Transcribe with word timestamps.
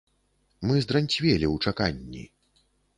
Мы 0.69 0.79
здранцвелі 0.87 1.47
ў 1.51 1.55
чаканні. 1.65 2.23